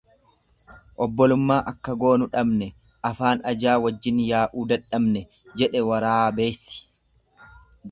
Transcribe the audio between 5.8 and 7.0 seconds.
waraabeysi.